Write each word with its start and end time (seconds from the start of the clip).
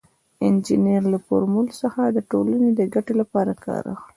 انجینر 0.47 1.03
له 1.13 1.19
فورمول 1.25 1.67
څخه 1.81 2.01
د 2.05 2.17
ټولنې 2.31 2.69
د 2.73 2.81
ګټې 2.93 3.13
لپاره 3.21 3.51
کار 3.65 3.83
اخلي. 3.93 4.09